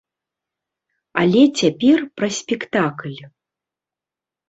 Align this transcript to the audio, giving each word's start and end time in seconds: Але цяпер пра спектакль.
Але 1.25 1.43
цяпер 1.61 1.97
пра 2.17 2.33
спектакль. 2.41 3.19